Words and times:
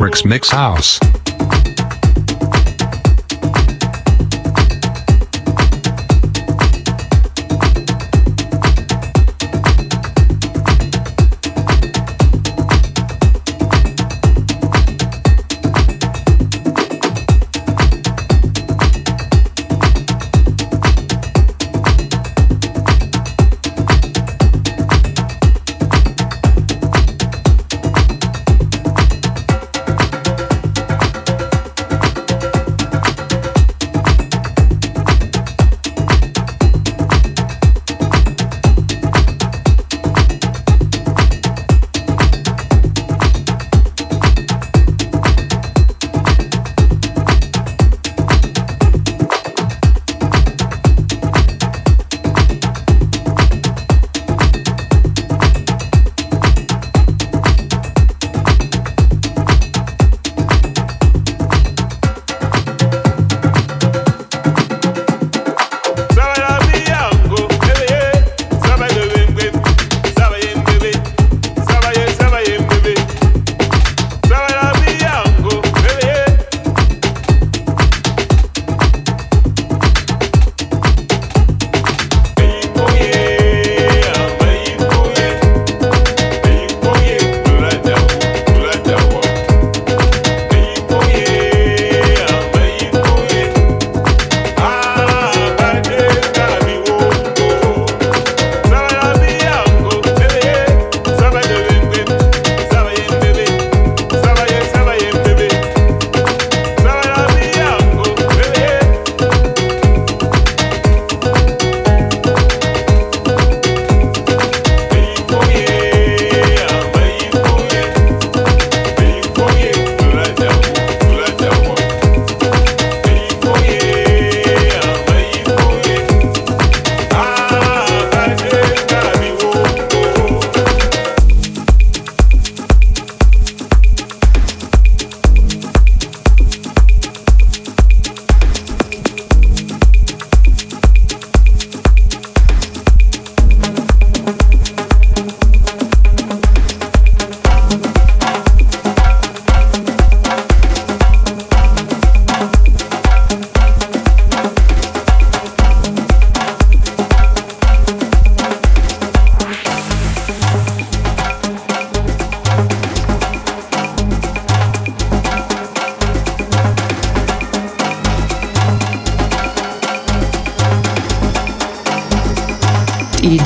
Rick's 0.00 0.24
Mix 0.24 0.50
House. 0.50 0.98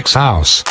Mix 0.00 0.14
House. 0.14 0.69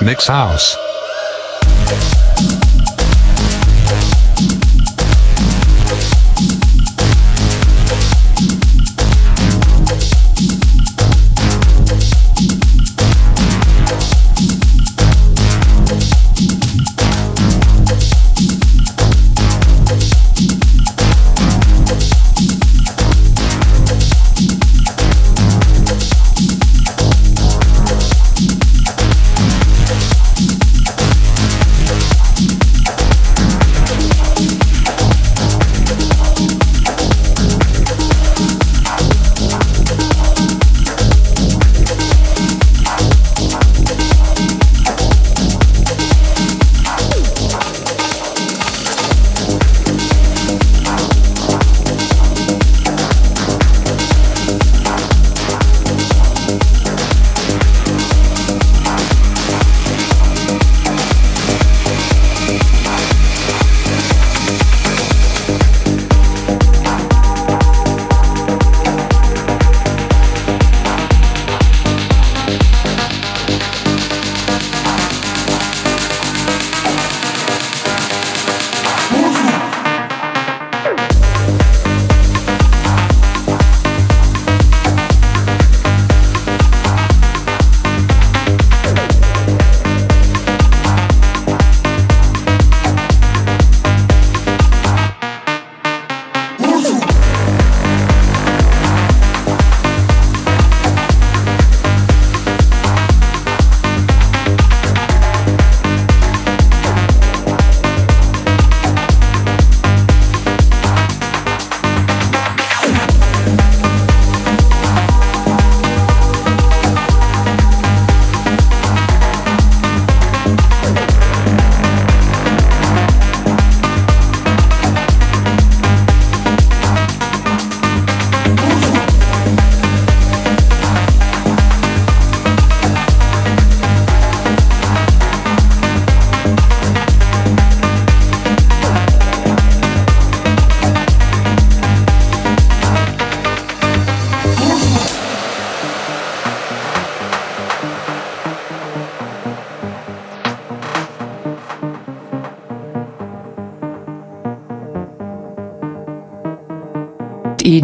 Mix 0.00 0.28
House. 0.28 0.87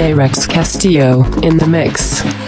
Rex 0.00 0.46
Castillo 0.46 1.24
in 1.42 1.58
the. 1.58 1.66
Mix 1.66 2.39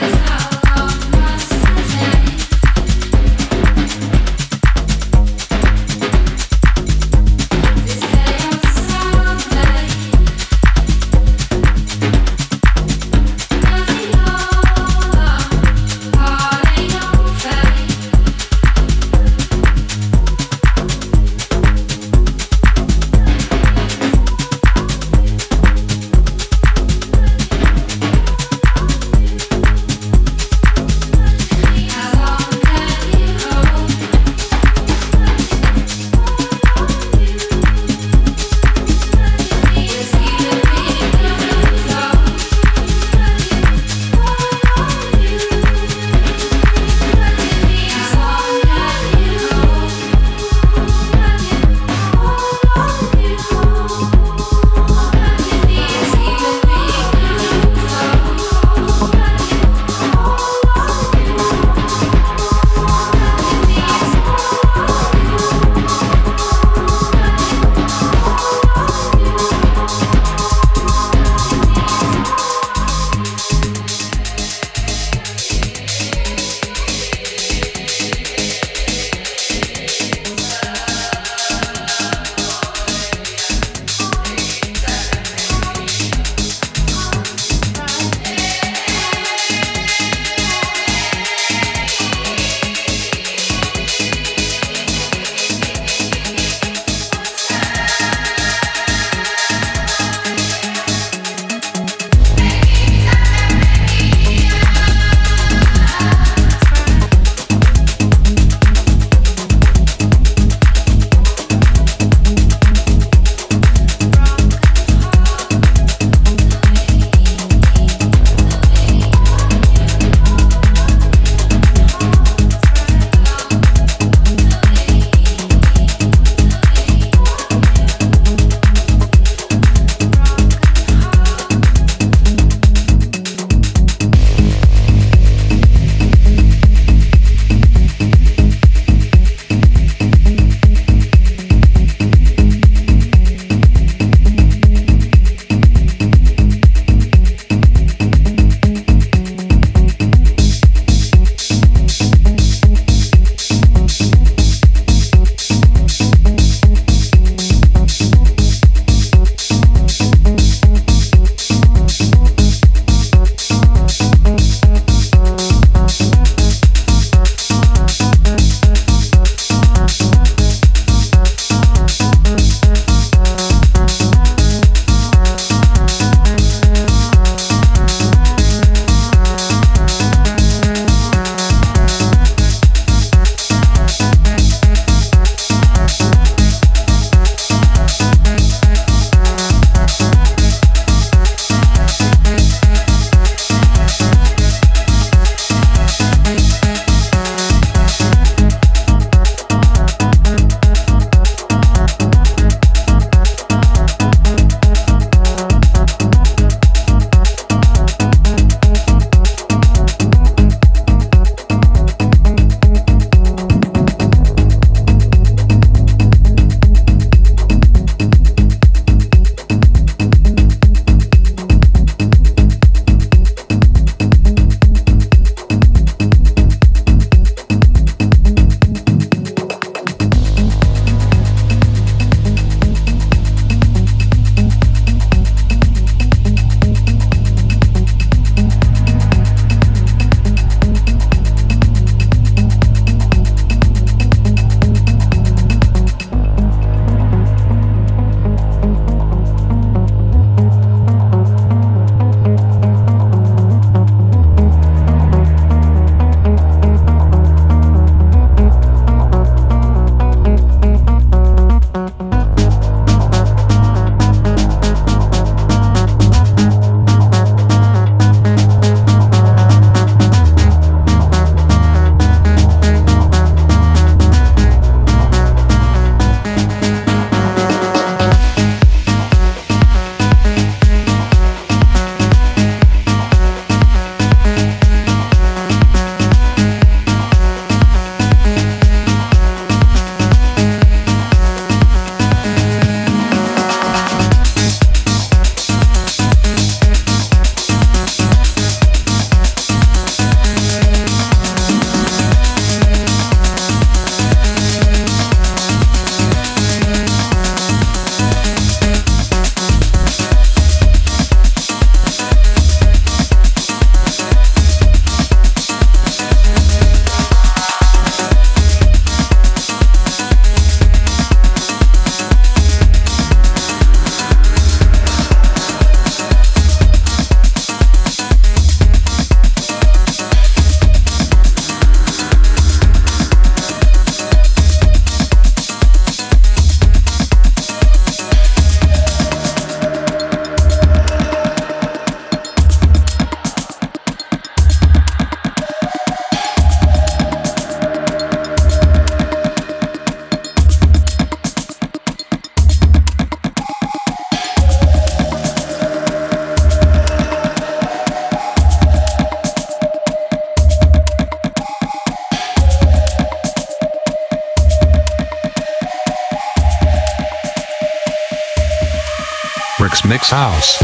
House. 370.13 370.62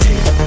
Take, 0.00 0.24
take, 0.24 0.45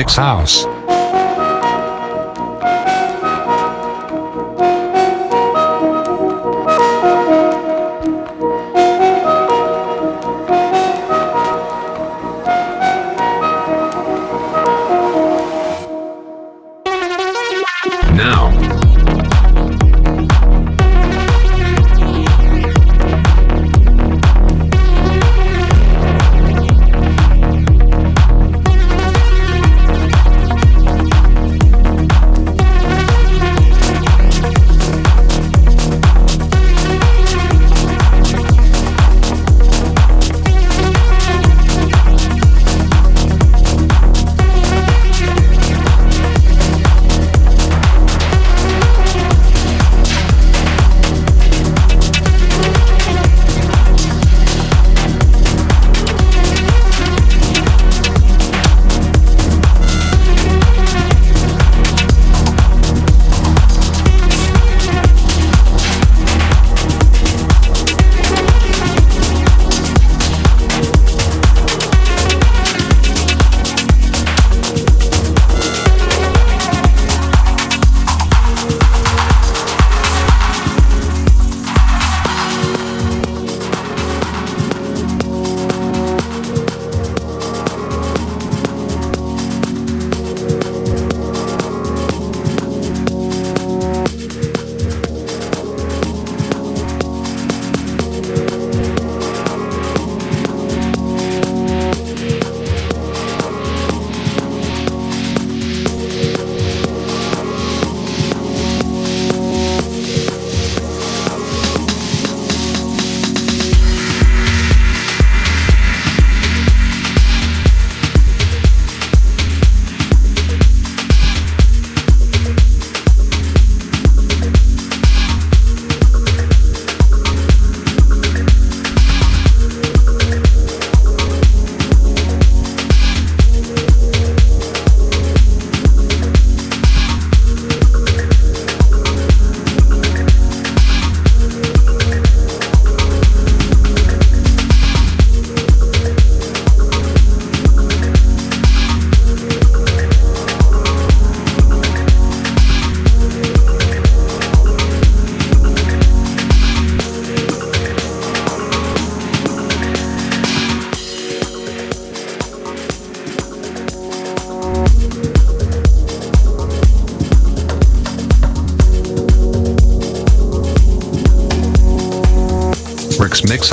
Rick's 0.00 0.16
Mix 0.16 0.16
House. 0.16 0.69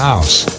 House. 0.07 0.56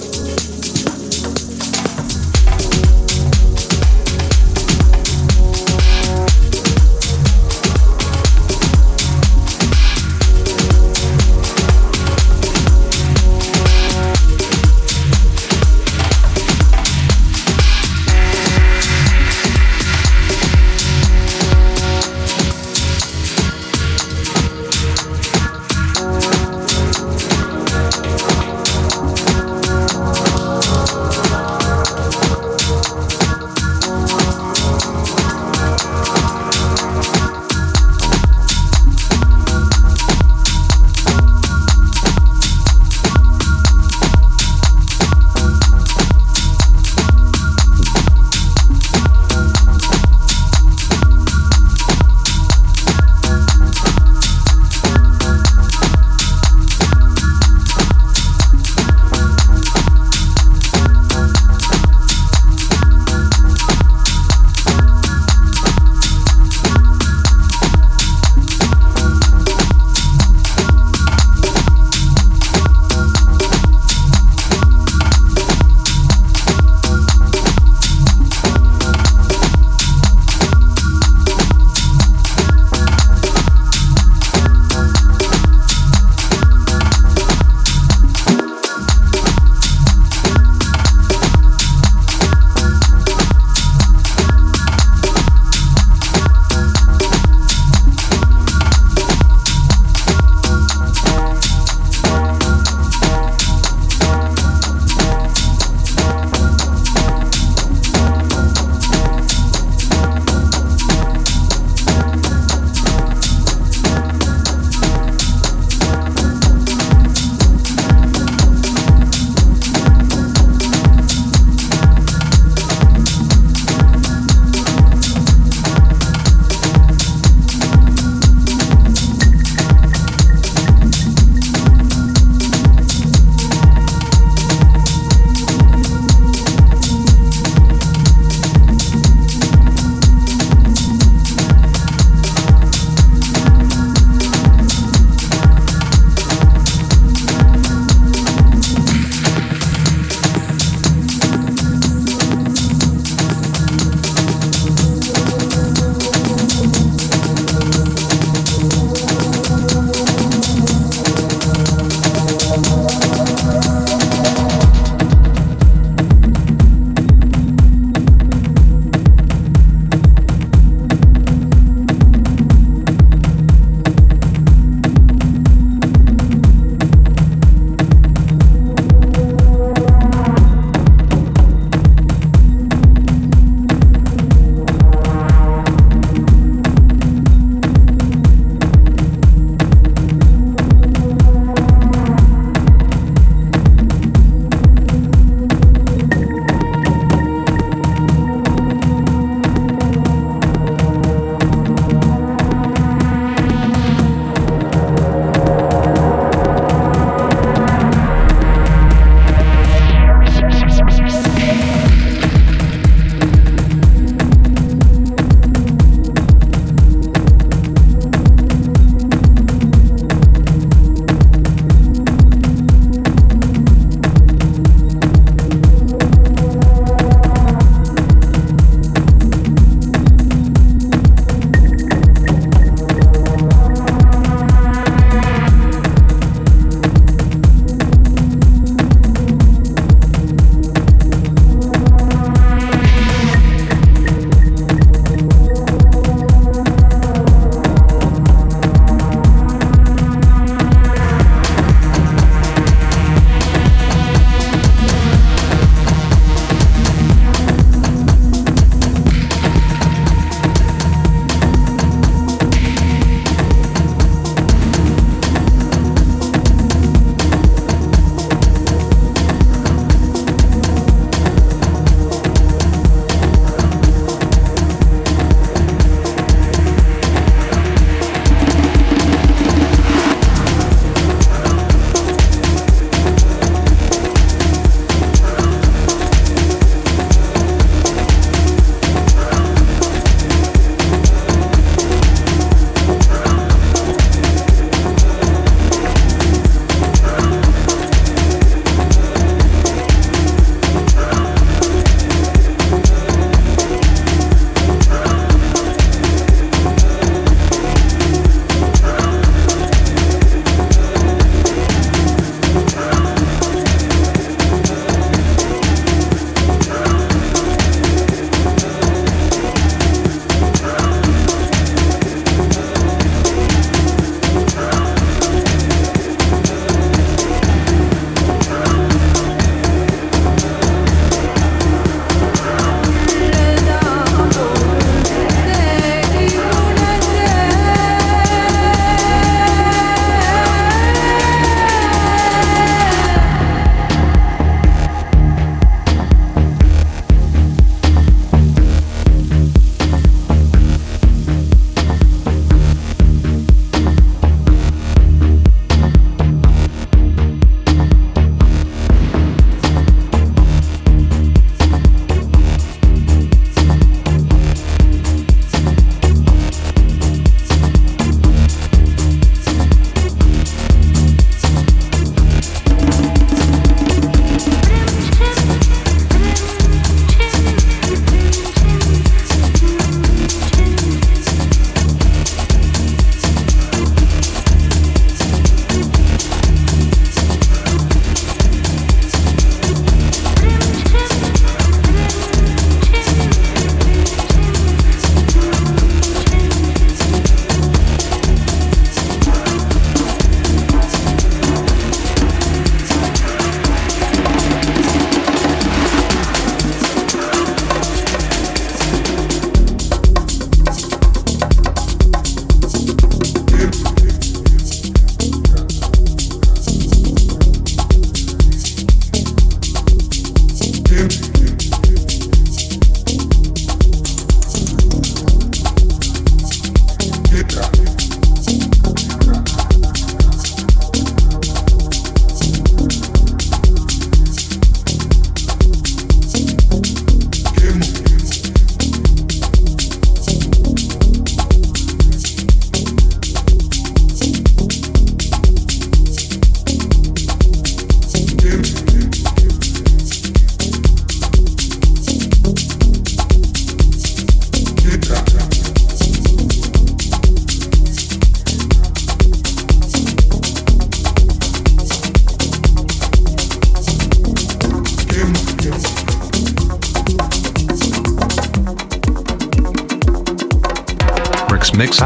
Rick's 471.79 472.01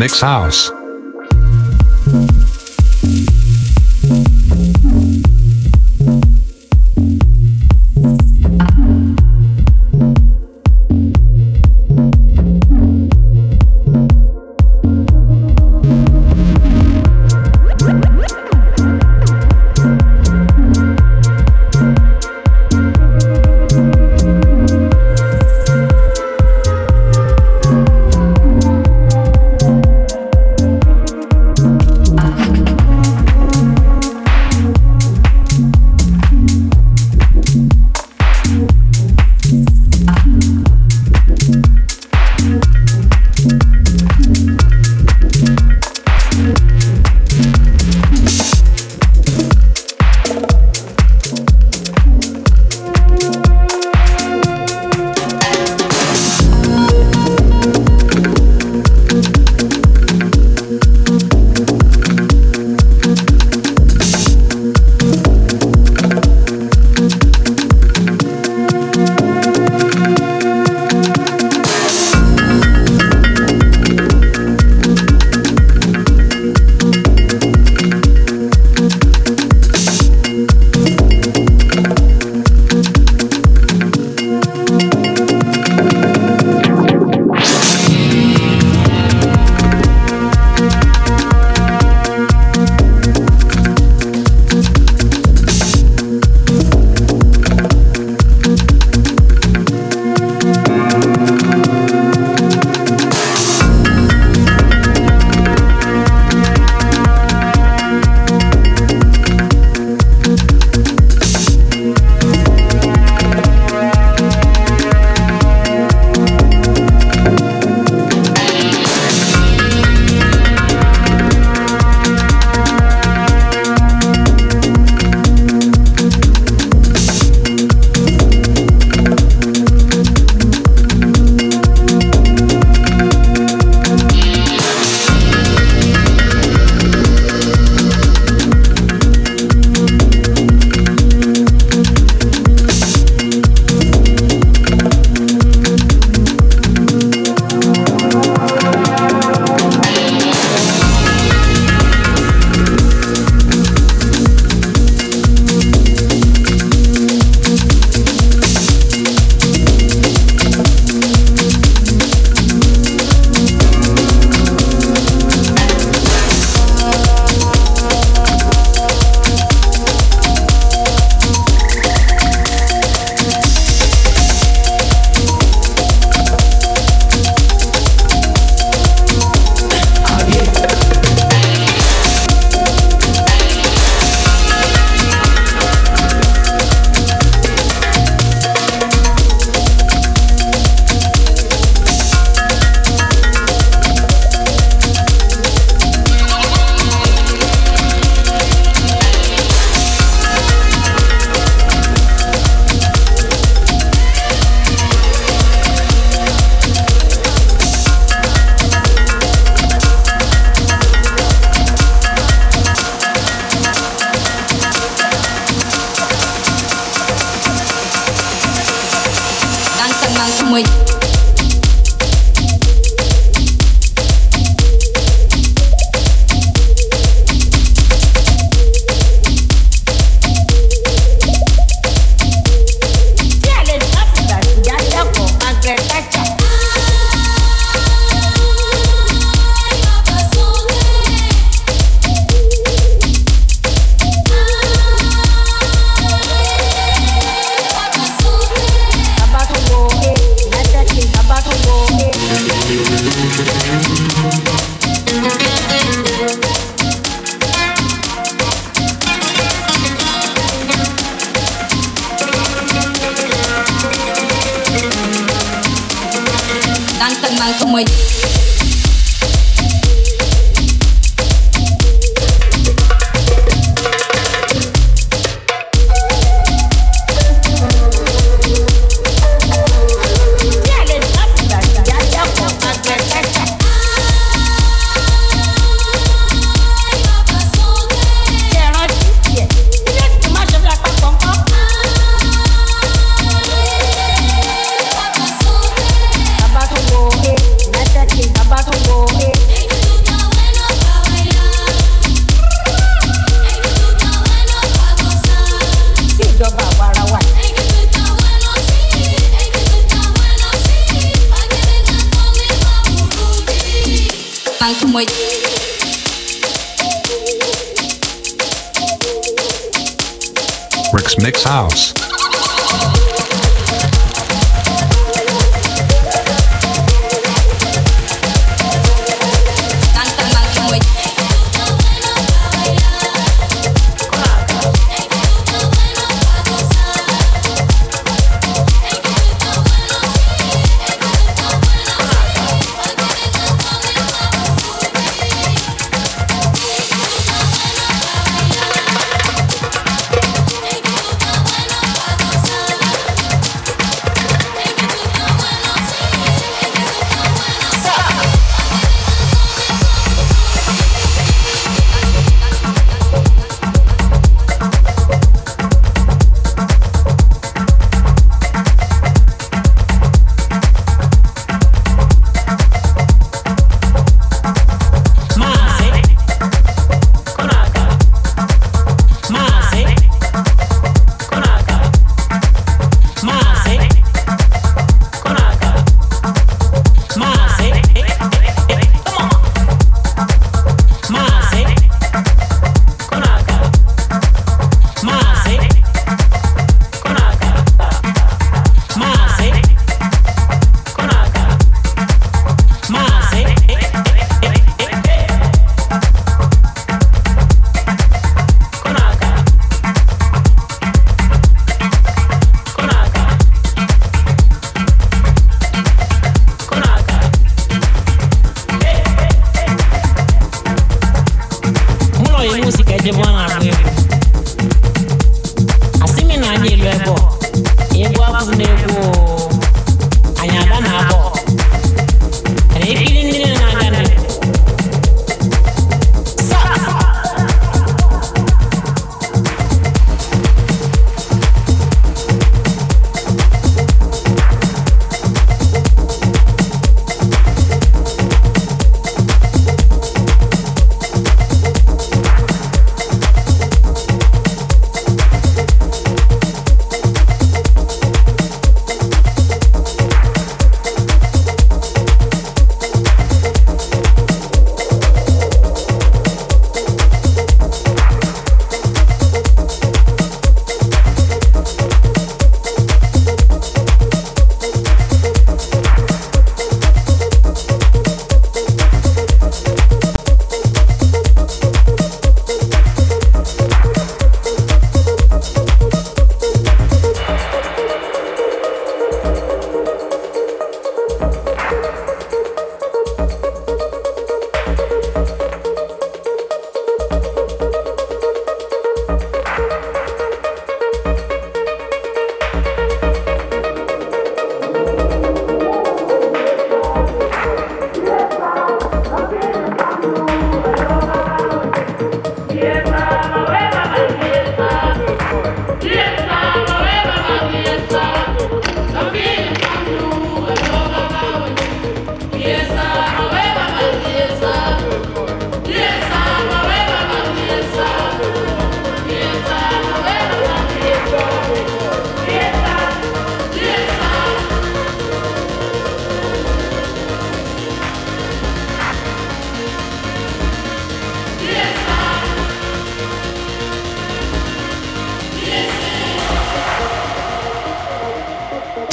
Mix 0.00 0.22
House. 0.22 0.79